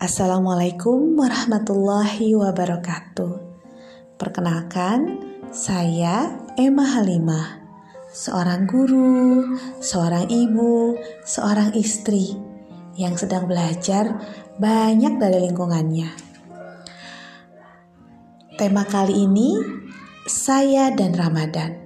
Assalamualaikum 0.00 1.12
warahmatullahi 1.12 2.32
wabarakatuh. 2.32 3.36
Perkenalkan, 4.16 5.20
saya 5.52 6.40
Emma 6.56 6.88
Halimah, 6.88 7.60
seorang 8.08 8.64
guru, 8.64 9.44
seorang 9.84 10.24
ibu, 10.32 10.96
seorang 11.28 11.76
istri 11.76 12.32
yang 12.96 13.12
sedang 13.20 13.44
belajar 13.44 14.16
banyak 14.56 15.20
dari 15.20 15.36
lingkungannya. 15.44 16.08
Tema 18.56 18.88
kali 18.88 19.28
ini 19.28 19.52
saya 20.24 20.96
dan 20.96 21.12
Ramadan. 21.12 21.76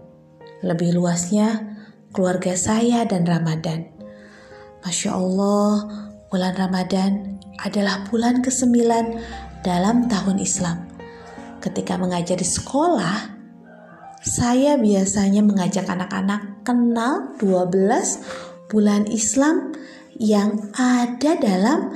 Lebih 0.62 0.94
luasnya, 0.94 1.82
keluarga 2.14 2.54
saya 2.54 3.03
dan 3.11 3.26
Ramadan. 3.26 3.90
Masya 4.86 5.11
Allah, 5.18 5.71
bulan 6.31 6.54
Ramadan 6.54 7.33
adalah 7.63 8.07
bulan 8.11 8.43
ke-9 8.43 8.75
dalam 9.63 10.11
tahun 10.11 10.36
Islam. 10.43 10.89
Ketika 11.63 11.96
mengajar 11.96 12.36
di 12.36 12.44
sekolah, 12.44 13.35
saya 14.25 14.80
biasanya 14.80 15.44
mengajak 15.44 15.85
anak-anak 15.85 16.64
kenal 16.64 17.36
12 17.40 18.72
bulan 18.72 19.04
Islam 19.08 19.72
yang 20.17 20.72
ada 20.77 21.36
dalam 21.36 21.93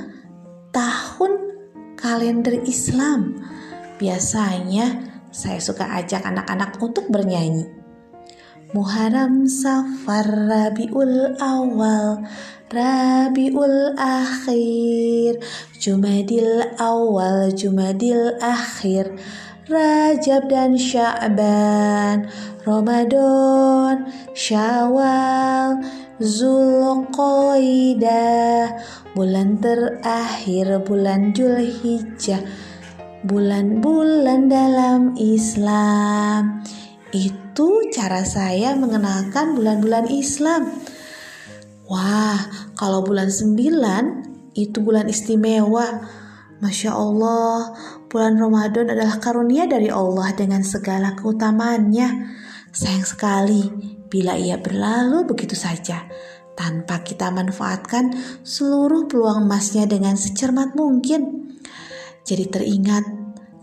tahun 0.69 1.31
kalender 1.97 2.61
Islam. 2.65 3.41
Biasanya 3.97 5.09
saya 5.29 5.61
suka 5.61 5.85
ajak 6.01 6.25
anak-anak 6.25 6.77
untuk 6.81 7.09
bernyanyi. 7.09 7.78
Muharram 8.69 9.49
Safar 9.49 10.29
Rabiul 10.29 11.41
Awal 11.41 12.21
Rabiul 12.69 13.97
Akhir 13.97 15.41
Jumadil 15.81 16.77
Awal 16.77 17.49
Jumadil 17.57 18.37
Akhir 18.37 19.09
Rajab 19.65 20.53
dan 20.53 20.77
Sya'ban 20.77 22.29
Ramadan 22.61 24.05
Syawal 24.37 25.81
Zulqaidah 26.21 27.49
Bulan 29.17 29.57
terakhir 29.57 30.85
bulan 30.85 31.33
Julhijjah 31.33 32.45
Bulan-bulan 33.25 34.45
dalam 34.45 35.17
Islam 35.17 36.61
itu 37.15 37.89
cara 37.89 38.21
saya 38.21 38.77
mengenalkan 38.77 39.57
bulan-bulan 39.57 40.09
Islam. 40.13 40.69
Wah, 41.89 42.37
kalau 42.77 43.01
bulan 43.01 43.33
9 43.33 44.53
itu 44.53 44.77
bulan 44.81 45.09
istimewa. 45.09 46.05
Masya 46.59 46.91
Allah, 46.91 47.71
bulan 48.11 48.35
Ramadan 48.35 48.91
adalah 48.91 49.15
karunia 49.23 49.63
dari 49.63 49.87
Allah 49.87 50.35
dengan 50.35 50.59
segala 50.59 51.15
keutamaannya. 51.15 52.07
Sayang 52.69 53.07
sekali 53.07 53.63
bila 54.11 54.35
ia 54.35 54.59
berlalu 54.59 55.23
begitu 55.23 55.55
saja 55.55 56.03
tanpa 56.59 56.99
kita 57.07 57.31
manfaatkan 57.31 58.11
seluruh 58.43 59.07
peluang 59.07 59.47
emasnya 59.47 59.87
dengan 59.87 60.19
secermat 60.19 60.75
mungkin. 60.75 61.55
Jadi 62.27 62.45
teringat 62.51 63.07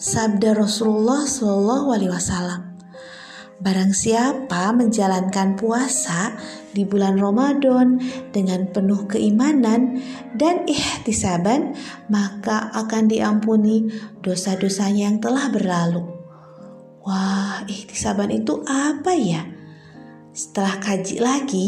sabda 0.00 0.56
Rasulullah 0.56 1.28
Shallallahu 1.28 1.86
Alaihi 1.92 2.10
Wasallam. 2.10 2.75
Barang 3.56 3.96
siapa 3.96 4.68
menjalankan 4.76 5.56
puasa 5.56 6.36
di 6.76 6.84
bulan 6.84 7.16
Ramadan 7.16 7.96
dengan 8.28 8.68
penuh 8.68 9.08
keimanan 9.08 9.96
dan 10.36 10.68
ihtisaban, 10.68 11.72
maka 12.12 12.68
akan 12.76 13.08
diampuni 13.08 13.88
dosa-dosanya 14.20 15.08
yang 15.08 15.18
telah 15.24 15.48
berlalu. 15.48 16.04
Wah, 17.00 17.64
ihtisaban 17.64 18.28
itu 18.28 18.60
apa 18.68 19.16
ya? 19.16 19.48
Setelah 20.36 20.76
kaji 20.76 21.16
lagi, 21.16 21.66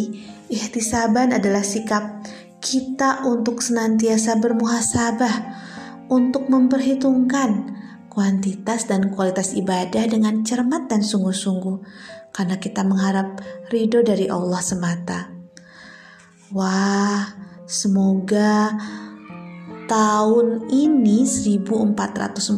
ihtisaban 0.53 1.33
adalah 1.33 1.65
sikap 1.65 2.21
kita 2.61 3.25
untuk 3.25 3.65
senantiasa 3.65 4.37
bermuhasabah, 4.37 5.37
untuk 6.13 6.53
memperhitungkan 6.53 7.78
kuantitas 8.19 8.91
dan 8.91 9.15
kualitas 9.15 9.55
ibadah 9.55 10.11
dengan 10.11 10.43
cermat 10.43 10.91
dan 10.91 11.07
sungguh-sungguh 11.07 11.79
karena 12.35 12.59
kita 12.59 12.83
mengharap 12.83 13.39
ridho 13.71 14.03
dari 14.03 14.27
Allah 14.27 14.59
semata. 14.59 15.31
Wah, 16.51 17.31
semoga 17.63 18.75
tahun 19.87 20.67
ini 20.67 21.23
1442 21.31 22.51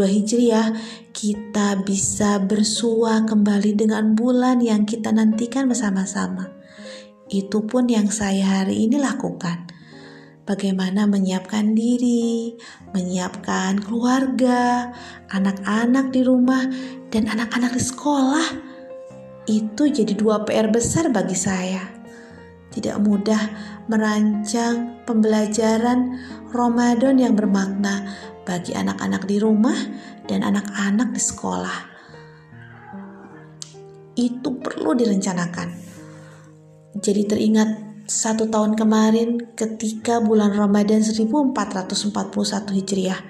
Hijriah 0.00 0.80
kita 1.12 1.84
bisa 1.84 2.40
bersua 2.40 3.28
kembali 3.28 3.84
dengan 3.84 4.16
bulan 4.16 4.64
yang 4.64 4.88
kita 4.88 5.12
nantikan 5.12 5.68
bersama-sama. 5.68 6.56
Itu 7.28 7.68
pun 7.68 7.92
yang 7.92 8.08
saya 8.08 8.64
hari 8.64 8.88
ini 8.88 8.96
lakukan 8.96 9.81
bagaimana 10.42 11.06
menyiapkan 11.06 11.74
diri, 11.74 12.54
menyiapkan 12.90 13.78
keluarga, 13.82 14.90
anak-anak 15.30 16.10
di 16.10 16.20
rumah, 16.26 16.66
dan 17.14 17.30
anak-anak 17.30 17.76
di 17.76 17.82
sekolah. 17.82 18.46
Itu 19.46 19.90
jadi 19.90 20.14
dua 20.14 20.46
PR 20.46 20.70
besar 20.70 21.10
bagi 21.10 21.34
saya. 21.34 21.82
Tidak 22.72 22.96
mudah 23.04 23.42
merancang 23.90 25.04
pembelajaran 25.04 26.16
Ramadan 26.54 27.20
yang 27.20 27.34
bermakna 27.36 28.06
bagi 28.48 28.72
anak-anak 28.72 29.28
di 29.28 29.36
rumah 29.36 29.76
dan 30.24 30.40
anak-anak 30.40 31.12
di 31.12 31.22
sekolah. 31.22 31.78
Itu 34.16 34.60
perlu 34.60 34.96
direncanakan. 34.96 35.68
Jadi 37.02 37.22
teringat 37.24 37.91
satu 38.12 38.52
tahun 38.52 38.76
kemarin 38.76 39.56
ketika 39.56 40.20
bulan 40.20 40.52
Ramadan 40.52 41.00
1441 41.00 42.76
Hijriah 42.76 43.20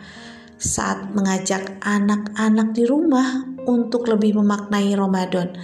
saat 0.58 1.14
mengajak 1.14 1.78
anak-anak 1.78 2.74
di 2.74 2.82
rumah 2.82 3.46
untuk 3.62 4.10
lebih 4.10 4.42
memaknai 4.42 4.90
Ramadan. 4.98 5.54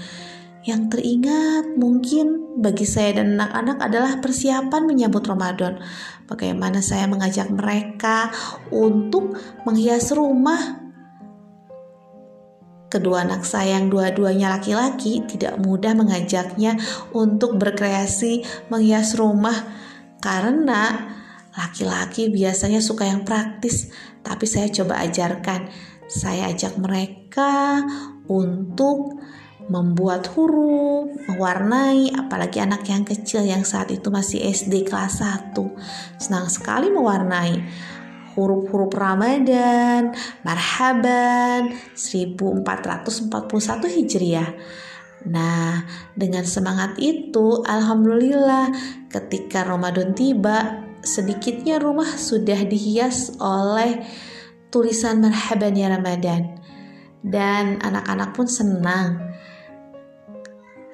Yang 0.62 0.82
teringat 0.94 1.74
mungkin 1.74 2.58
bagi 2.62 2.86
saya 2.86 3.18
dan 3.18 3.34
anak-anak 3.34 3.78
adalah 3.82 4.12
persiapan 4.22 4.86
menyambut 4.86 5.26
Ramadan. 5.26 5.82
Bagaimana 6.30 6.78
saya 6.78 7.10
mengajak 7.10 7.50
mereka 7.50 8.30
untuk 8.70 9.34
menghias 9.66 10.14
rumah 10.14 10.77
Kedua 12.88 13.20
anak 13.20 13.44
saya 13.44 13.76
yang 13.76 13.92
dua-duanya 13.92 14.56
laki-laki 14.56 15.20
tidak 15.28 15.60
mudah 15.60 15.92
mengajaknya 15.92 16.80
untuk 17.12 17.60
berkreasi 17.60 18.48
menghias 18.72 19.12
rumah 19.12 19.56
karena 20.24 21.12
laki-laki 21.52 22.32
biasanya 22.32 22.80
suka 22.80 23.04
yang 23.04 23.28
praktis, 23.28 23.92
tapi 24.24 24.48
saya 24.48 24.72
coba 24.72 25.04
ajarkan. 25.04 25.68
Saya 26.08 26.48
ajak 26.48 26.80
mereka 26.80 27.84
untuk 28.32 29.20
membuat 29.68 30.24
huruf, 30.32 31.12
mewarnai, 31.28 32.08
apalagi 32.16 32.64
anak 32.64 32.88
yang 32.88 33.04
kecil 33.04 33.44
yang 33.44 33.68
saat 33.68 33.92
itu 33.92 34.08
masih 34.08 34.40
SD 34.48 34.88
kelas 34.88 35.20
1. 35.20 35.52
Senang 36.16 36.48
sekali 36.48 36.88
mewarnai 36.88 37.60
huruf-huruf 38.38 38.94
Ramadan, 38.94 40.14
marhaban 40.46 41.74
1441 41.98 43.90
Hijriah. 43.90 44.54
Nah, 45.26 45.82
dengan 46.14 46.46
semangat 46.46 46.94
itu, 47.02 47.66
alhamdulillah, 47.66 48.70
ketika 49.10 49.66
Ramadan 49.66 50.14
tiba, 50.14 50.86
sedikitnya 51.02 51.82
rumah 51.82 52.06
sudah 52.06 52.62
dihias 52.62 53.34
oleh 53.42 54.06
tulisan 54.70 55.18
marhaban 55.18 55.74
ya 55.74 55.90
Ramadan. 55.90 56.62
Dan 57.18 57.82
anak-anak 57.82 58.30
pun 58.30 58.46
senang. 58.46 59.34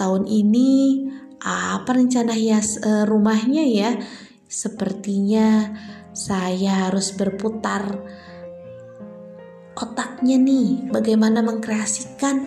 Tahun 0.01 0.25
ini 0.25 1.05
apa 1.45 1.93
rencana 1.93 2.33
hias 2.33 2.81
uh, 2.81 3.05
rumahnya 3.05 3.69
ya? 3.69 3.91
Sepertinya 4.49 5.69
saya 6.15 6.89
harus 6.89 7.11
berputar 7.13 7.99
otaknya 9.75 10.39
nih, 10.39 10.89
bagaimana 10.95 11.43
mengkreasikan 11.43 12.47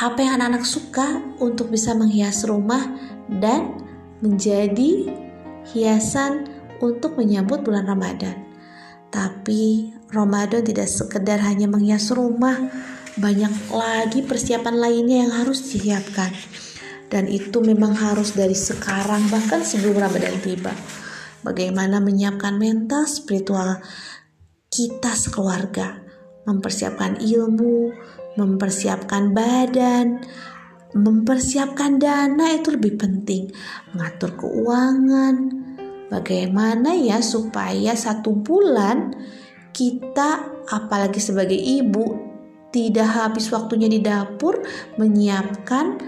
apa 0.00 0.16
yang 0.24 0.40
anak-anak 0.40 0.64
suka 0.64 1.20
untuk 1.44 1.68
bisa 1.68 1.92
menghias 1.92 2.48
rumah 2.48 2.80
dan 3.28 3.76
menjadi 4.24 5.12
hiasan 5.76 6.48
untuk 6.80 7.20
menyambut 7.20 7.60
bulan 7.60 7.84
Ramadan. 7.84 8.48
Tapi 9.12 9.92
Ramadan 10.08 10.64
tidak 10.64 10.88
sekedar 10.88 11.44
hanya 11.44 11.68
menghias 11.68 12.08
rumah, 12.08 12.56
banyak 13.20 13.52
lagi 13.68 14.24
persiapan 14.24 14.80
lainnya 14.80 15.28
yang 15.28 15.32
harus 15.36 15.60
disiapkan. 15.68 16.32
Dan 17.10 17.26
itu 17.26 17.58
memang 17.60 17.92
harus 17.92 18.32
dari 18.32 18.54
sekarang 18.54 19.28
bahkan 19.28 19.60
sebelum 19.60 19.98
Ramadan 20.00 20.38
tiba. 20.40 20.72
Bagaimana 21.44 21.98
menyiapkan 21.98 22.56
mental 22.56 23.04
spiritual 23.08 23.80
kita 24.70 25.12
sekeluarga, 25.18 25.98
mempersiapkan 26.46 27.18
ilmu, 27.18 27.90
mempersiapkan 28.38 29.34
badan, 29.34 30.22
mempersiapkan 30.94 31.98
dana 31.98 32.54
itu 32.54 32.74
lebih 32.74 32.94
penting, 32.98 33.50
mengatur 33.94 34.38
keuangan, 34.38 35.34
bagaimana 36.10 36.94
ya 36.94 37.22
supaya 37.22 37.94
satu 37.94 38.34
bulan 38.34 39.14
kita 39.70 40.50
apalagi 40.66 41.22
sebagai 41.22 41.56
ibu 41.56 42.30
tidak 42.70 43.06
habis 43.10 43.50
waktunya 43.50 43.90
di 43.90 43.98
dapur 44.02 44.62
menyiapkan 44.98 45.98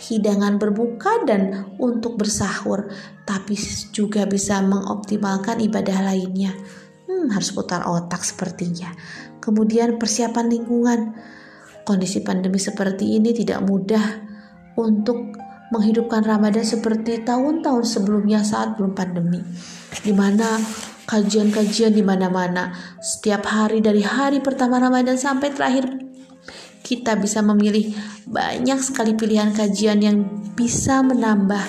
hidangan 0.00 0.56
berbuka 0.56 1.28
dan 1.28 1.70
untuk 1.76 2.16
bersahur, 2.16 2.88
tapi 3.28 3.54
juga 3.92 4.24
bisa 4.24 4.64
mengoptimalkan 4.64 5.60
ibadah 5.60 6.08
lainnya. 6.08 6.56
Hmm, 7.04 7.28
harus 7.28 7.52
putar 7.52 7.84
otak 7.84 8.24
sepertinya. 8.24 8.88
Kemudian 9.38 10.00
persiapan 10.00 10.46
lingkungan. 10.48 11.00
Kondisi 11.80 12.20
pandemi 12.22 12.60
seperti 12.60 13.18
ini 13.18 13.32
tidak 13.34 13.64
mudah 13.66 14.04
untuk 14.78 15.34
menghidupkan 15.74 16.22
Ramadan 16.22 16.62
seperti 16.62 17.24
tahun-tahun 17.24 17.84
sebelumnya 17.86 18.42
saat 18.42 18.76
belum 18.78 18.94
pandemi. 18.94 19.42
Di 19.90 20.12
mana 20.14 20.60
kajian-kajian 21.10 21.90
di 21.90 22.04
mana-mana 22.06 22.70
setiap 23.02 23.42
hari 23.50 23.82
dari 23.82 24.06
hari 24.06 24.38
pertama 24.38 24.78
Ramadan 24.78 25.18
sampai 25.18 25.50
terakhir 25.50 26.09
kita 26.90 27.14
bisa 27.14 27.38
memilih 27.38 27.94
banyak 28.26 28.82
sekali 28.82 29.14
pilihan 29.14 29.54
kajian 29.54 30.02
yang 30.02 30.26
bisa 30.58 31.06
menambah 31.06 31.62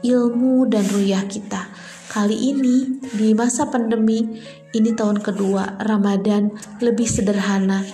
ilmu 0.00 0.64
dan 0.72 0.88
ruyah 0.88 1.28
kita. 1.28 1.68
Kali 2.08 2.32
ini 2.32 2.96
di 3.12 3.36
masa 3.36 3.68
pandemi, 3.68 4.24
ini 4.72 4.90
tahun 4.96 5.20
kedua 5.20 5.84
Ramadan 5.84 6.48
lebih 6.80 7.04
sederhana 7.04 7.84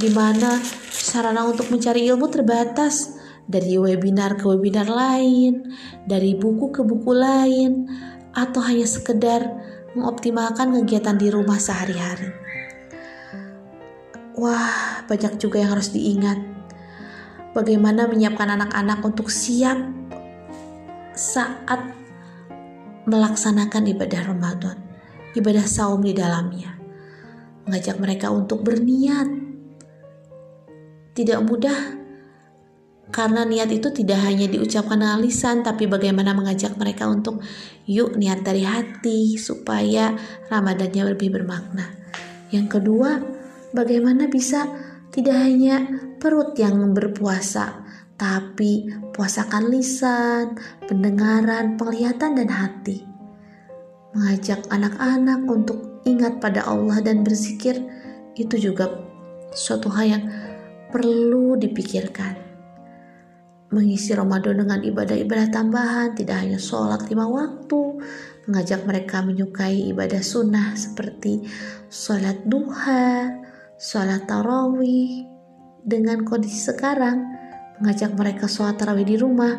di 0.00 0.08
mana 0.08 0.56
sarana 0.88 1.44
untuk 1.44 1.68
mencari 1.68 2.08
ilmu 2.08 2.32
terbatas 2.32 3.20
dari 3.44 3.76
webinar 3.76 4.40
ke 4.40 4.46
webinar 4.48 4.88
lain, 4.88 5.74
dari 6.08 6.32
buku 6.32 6.72
ke 6.72 6.80
buku 6.80 7.12
lain, 7.12 7.90
atau 8.32 8.62
hanya 8.64 8.86
sekedar 8.86 9.42
mengoptimalkan 9.98 10.70
kegiatan 10.80 11.18
di 11.18 11.28
rumah 11.34 11.58
sehari-hari. 11.58 12.49
Wah, 14.38 15.02
banyak 15.10 15.42
juga 15.42 15.58
yang 15.58 15.74
harus 15.74 15.90
diingat. 15.90 16.38
Bagaimana 17.50 18.06
menyiapkan 18.06 18.46
anak-anak 18.46 19.02
untuk 19.02 19.26
siap 19.26 19.78
saat 21.18 21.82
melaksanakan 23.10 23.90
ibadah 23.90 24.30
Ramadan, 24.30 24.78
ibadah 25.34 25.66
saum 25.66 25.98
di 26.06 26.14
dalamnya. 26.14 26.78
Mengajak 27.66 27.98
mereka 27.98 28.30
untuk 28.30 28.62
berniat. 28.62 29.26
Tidak 31.10 31.40
mudah 31.42 32.00
karena 33.10 33.42
niat 33.42 33.66
itu 33.74 33.90
tidak 33.90 34.22
hanya 34.22 34.46
diucapkan 34.46 35.02
dengan 35.02 35.18
lisan 35.18 35.66
tapi 35.66 35.90
bagaimana 35.90 36.30
mengajak 36.30 36.78
mereka 36.78 37.10
untuk 37.10 37.42
yuk 37.90 38.14
niat 38.14 38.46
dari 38.46 38.62
hati 38.62 39.34
supaya 39.34 40.14
Ramadannya 40.46 41.10
lebih 41.10 41.34
bermakna. 41.34 41.90
Yang 42.54 42.78
kedua, 42.78 43.18
bagaimana 43.74 44.26
bisa 44.26 44.66
tidak 45.10 45.36
hanya 45.42 45.86
perut 46.22 46.54
yang 46.54 46.94
berpuasa, 46.94 47.82
tapi 48.14 48.86
puasakan 49.10 49.72
lisan, 49.72 50.54
pendengaran, 50.86 51.74
penglihatan, 51.74 52.38
dan 52.38 52.50
hati. 52.52 53.02
Mengajak 54.14 54.66
anak-anak 54.70 55.40
untuk 55.46 56.02
ingat 56.04 56.38
pada 56.38 56.66
Allah 56.66 57.00
dan 57.00 57.22
berzikir 57.22 57.78
itu 58.38 58.70
juga 58.70 58.90
suatu 59.54 59.90
hal 59.90 60.06
yang 60.06 60.24
perlu 60.90 61.58
dipikirkan. 61.58 62.50
Mengisi 63.70 64.10
Ramadan 64.18 64.66
dengan 64.66 64.82
ibadah-ibadah 64.82 65.48
tambahan, 65.54 66.18
tidak 66.18 66.42
hanya 66.42 66.58
sholat 66.58 67.06
lima 67.06 67.30
waktu, 67.30 68.02
mengajak 68.50 68.82
mereka 68.82 69.22
menyukai 69.22 69.94
ibadah 69.94 70.18
sunnah 70.18 70.74
seperti 70.74 71.46
sholat 71.86 72.42
duha, 72.50 73.30
sholat 73.80 74.28
tarawih. 74.28 75.24
Dengan 75.80 76.28
kondisi 76.28 76.60
sekarang 76.60 77.24
mengajak 77.80 78.12
mereka 78.12 78.44
sholat 78.44 78.76
tarawih 78.76 79.08
di 79.08 79.16
rumah 79.16 79.56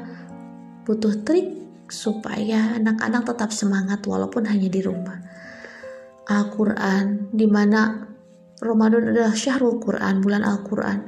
butuh 0.86 1.26
trik 1.26 1.58
supaya 1.90 2.78
anak-anak 2.78 3.26
tetap 3.34 3.50
semangat 3.50 4.06
walaupun 4.06 4.46
hanya 4.46 4.70
di 4.70 4.86
rumah. 4.86 5.18
Al-Quran 6.30 7.34
di 7.34 7.50
mana 7.50 8.06
Ramadan 8.62 9.10
adalah 9.10 9.34
syahrul 9.34 9.82
Quran 9.82 10.22
bulan 10.22 10.46
Al-Quran. 10.46 11.00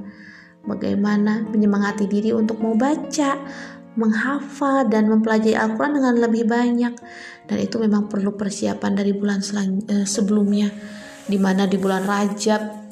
Bagaimana 0.66 1.46
menyemangati 1.46 2.10
diri 2.10 2.34
untuk 2.34 2.58
mau 2.66 2.74
baca 2.74 3.38
menghafal 3.94 4.90
dan 4.90 5.06
mempelajari 5.06 5.54
Al-Quran 5.54 6.02
dengan 6.02 6.16
lebih 6.18 6.50
banyak. 6.50 6.94
Dan 7.46 7.58
itu 7.62 7.78
memang 7.78 8.10
perlu 8.10 8.34
persiapan 8.34 8.98
dari 8.98 9.14
bulan 9.14 9.40
eh, 9.86 10.08
sebelumnya 10.10 10.74
di 11.24 11.38
mana 11.38 11.70
di 11.70 11.78
bulan 11.78 12.04
Rajab 12.04 12.83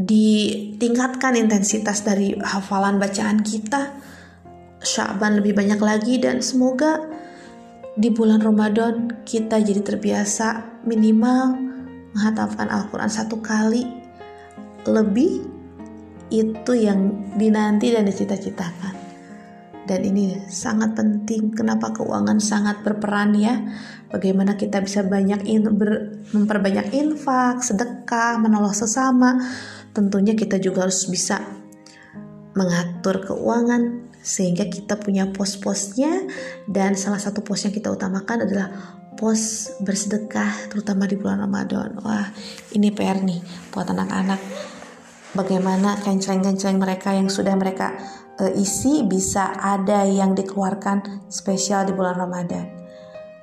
ditingkatkan 0.00 1.36
intensitas 1.36 2.00
dari 2.00 2.32
hafalan 2.40 2.96
bacaan 2.96 3.44
kita 3.44 4.00
Syaban 4.80 5.36
lebih 5.36 5.52
banyak 5.52 5.76
lagi 5.76 6.16
dan 6.16 6.40
semoga 6.40 7.04
di 8.00 8.08
bulan 8.08 8.40
Ramadan 8.40 9.12
kita 9.28 9.60
jadi 9.60 9.84
terbiasa 9.84 10.80
minimal 10.88 11.52
menghafalkan 12.16 12.72
Al-Quran 12.72 13.12
satu 13.12 13.44
kali 13.44 13.84
lebih. 14.88 15.44
Itu 16.30 16.72
yang 16.78 17.34
dinanti 17.36 17.90
dan 17.92 18.06
dicita-citakan. 18.06 18.94
Dan 19.84 20.00
ini 20.06 20.38
sangat 20.46 20.94
penting. 20.94 21.50
Kenapa 21.52 21.90
keuangan 21.90 22.38
sangat 22.38 22.80
berperan 22.86 23.34
ya? 23.34 23.58
Bagaimana 24.08 24.54
kita 24.54 24.78
bisa 24.80 25.02
banyak 25.02 25.42
in, 25.44 25.74
ber, 25.74 26.22
memperbanyak 26.30 26.94
infak 26.94 27.60
sedekah 27.66 28.38
menolong 28.38 28.72
sesama 28.72 29.42
tentunya 30.00 30.32
kita 30.32 30.56
juga 30.56 30.88
harus 30.88 31.04
bisa 31.12 31.44
mengatur 32.56 33.20
keuangan 33.20 34.08
sehingga 34.24 34.64
kita 34.64 34.96
punya 34.96 35.28
pos-posnya 35.28 36.24
dan 36.64 36.96
salah 36.96 37.20
satu 37.20 37.44
pos 37.44 37.68
yang 37.68 37.76
kita 37.76 37.92
utamakan 37.92 38.48
adalah 38.48 38.96
pos 39.20 39.76
bersedekah 39.84 40.72
terutama 40.72 41.04
di 41.04 41.20
bulan 41.20 41.44
Ramadan. 41.44 42.00
Wah, 42.00 42.32
ini 42.72 42.88
PR 42.88 43.20
nih 43.20 43.44
buat 43.68 43.92
anak-anak. 43.92 44.40
Bagaimana 45.36 46.00
kenceng-kenceng 46.00 46.80
mereka 46.80 47.12
yang 47.12 47.28
sudah 47.28 47.52
mereka 47.54 47.94
uh, 48.40 48.52
isi 48.56 49.04
bisa 49.04 49.52
ada 49.52 50.08
yang 50.08 50.32
dikeluarkan 50.32 51.28
spesial 51.28 51.84
di 51.84 51.92
bulan 51.92 52.16
Ramadan. 52.16 52.66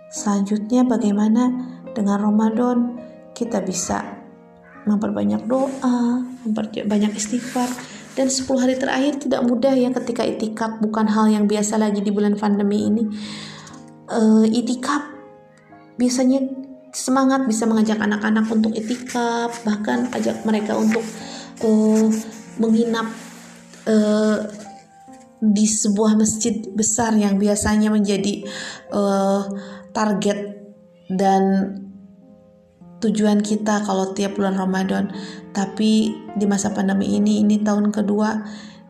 Selanjutnya 0.10 0.84
bagaimana 0.84 1.54
dengan 1.94 2.18
Ramadan 2.28 2.98
kita 3.38 3.62
bisa 3.62 4.17
memperbanyak 4.88 5.44
doa, 5.46 6.24
memperbanyak 6.48 7.14
istighfar. 7.16 7.68
Dan 8.18 8.34
10 8.34 8.50
hari 8.58 8.76
terakhir 8.82 9.22
tidak 9.22 9.46
mudah 9.46 9.78
ya 9.78 9.94
ketika 9.94 10.26
itikaf 10.26 10.82
bukan 10.82 11.06
hal 11.06 11.30
yang 11.30 11.46
biasa 11.46 11.78
lagi 11.78 12.02
di 12.02 12.10
bulan 12.10 12.34
pandemi 12.34 12.90
ini. 12.90 13.04
Uh, 14.08 14.48
itikaf 14.48 15.04
biasanya 16.00 16.42
semangat 16.96 17.46
bisa 17.46 17.70
mengajak 17.70 18.02
anak-anak 18.02 18.50
untuk 18.50 18.74
itikaf, 18.74 19.62
bahkan 19.62 20.10
ajak 20.18 20.42
mereka 20.50 20.74
untuk 20.74 21.06
uh, 21.62 22.10
menginap 22.58 23.06
uh, 23.86 24.50
di 25.38 25.70
sebuah 25.70 26.18
masjid 26.18 26.66
besar 26.74 27.14
yang 27.14 27.38
biasanya 27.38 27.94
menjadi 27.94 28.42
uh, 28.90 29.46
target 29.94 30.58
dan 31.14 31.44
tujuan 32.98 33.46
kita 33.46 33.86
kalau 33.86 34.14
tiap 34.14 34.38
bulan 34.38 34.58
Ramadan. 34.58 35.14
Tapi 35.54 36.14
di 36.38 36.46
masa 36.46 36.74
pandemi 36.74 37.18
ini, 37.18 37.42
ini 37.42 37.62
tahun 37.62 37.94
kedua, 37.94 38.42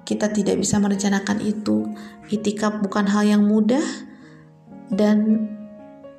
kita 0.07 0.31
tidak 0.31 0.59
bisa 0.59 0.79
merencanakan 0.79 1.43
itu. 1.43 1.87
Itikaf 2.31 2.79
bukan 2.79 3.07
hal 3.07 3.27
yang 3.27 3.43
mudah 3.43 3.83
dan 4.91 5.47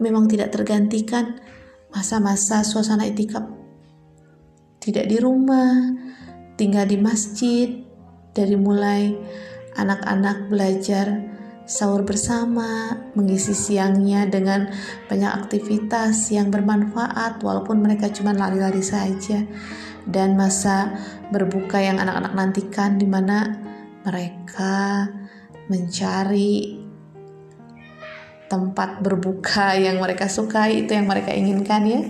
memang 0.00 0.28
tidak 0.28 0.52
tergantikan 0.52 1.40
masa-masa 1.92 2.60
suasana 2.64 3.08
itikaf. 3.08 3.44
Tidak 4.78 5.04
di 5.08 5.16
rumah, 5.18 5.92
tinggal 6.56 6.86
di 6.86 6.96
masjid, 7.00 7.88
dari 8.32 8.54
mulai 8.54 9.10
anak-anak 9.74 10.46
belajar 10.46 11.37
sahur 11.68 12.00
bersama, 12.00 12.96
mengisi 13.12 13.52
siangnya 13.52 14.24
dengan 14.24 14.72
banyak 15.04 15.28
aktivitas 15.44 16.32
yang 16.32 16.48
bermanfaat 16.48 17.44
walaupun 17.44 17.84
mereka 17.84 18.08
cuma 18.08 18.32
lari-lari 18.32 18.80
saja. 18.80 19.44
Dan 20.08 20.40
masa 20.40 20.96
berbuka 21.28 21.76
yang 21.76 22.00
anak-anak 22.00 22.32
nantikan 22.32 22.96
di 22.96 23.04
mana 23.04 23.60
mereka 24.00 25.04
mencari 25.68 26.80
tempat 28.48 29.04
berbuka 29.04 29.76
yang 29.76 30.00
mereka 30.00 30.24
sukai 30.24 30.88
itu 30.88 30.96
yang 30.96 31.04
mereka 31.04 31.36
inginkan 31.36 31.84
ya. 31.84 32.00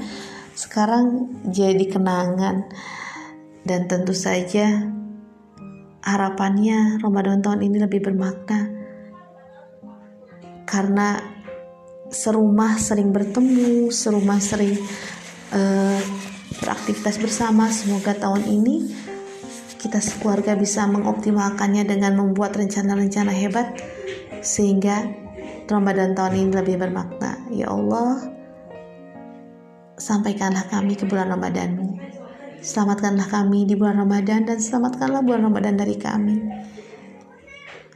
Sekarang 0.55 1.35
jadi 1.51 1.83
kenangan. 1.91 2.71
Dan 3.67 3.91
tentu 3.91 4.15
saja 4.15 4.87
harapannya 6.07 7.03
Ramadan 7.03 7.43
tahun 7.43 7.67
ini 7.69 7.85
lebih 7.85 8.01
bermakna 8.01 8.78
karena 10.69 11.17
serumah 12.13 12.77
sering 12.77 13.09
bertemu 13.09 13.89
serumah 13.89 14.37
sering 14.41 14.77
uh, 15.57 16.01
beraktivitas 16.61 17.17
bersama 17.17 17.73
semoga 17.73 18.13
tahun 18.13 18.45
ini 18.45 18.77
kita 19.79 20.03
sekeluarga 20.03 20.59
bisa 20.59 20.85
mengoptimalkannya 20.91 21.87
dengan 21.87 22.19
membuat 22.19 22.59
rencana-rencana 22.59 23.31
hebat 23.31 23.79
sehingga 24.43 25.07
Ramadan 25.69 26.17
tahun 26.17 26.35
ini 26.35 26.51
lebih 26.57 26.77
bermakna. 26.81 27.45
Ya 27.53 27.69
Allah, 27.71 28.33
sampaikanlah 30.01 30.67
kami 30.67 30.97
ke 30.97 31.05
bulan 31.05 31.31
Ramadanmu. 31.31 32.01
Selamatkanlah 32.59 33.31
kami 33.31 33.71
di 33.71 33.79
bulan 33.79 34.03
Ramadan 34.03 34.49
dan 34.49 34.59
selamatkanlah 34.59 35.23
bulan 35.23 35.47
Ramadan 35.47 35.79
dari 35.79 35.95
kami. 35.95 36.37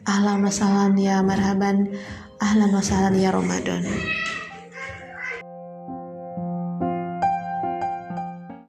Ahlan 0.06 0.42
wa 0.42 0.52
ya 0.98 1.22
marhaban, 1.22 1.94
ahlan 2.42 2.74
wa 2.74 2.82
ya 3.14 3.30
Ramadan. 3.30 3.86